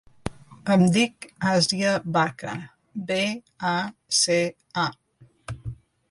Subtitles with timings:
[0.75, 2.55] Em dic Àsia Baca:
[3.11, 3.17] be,
[3.73, 3.75] a,
[4.21, 4.39] ce,
[4.85, 4.87] a.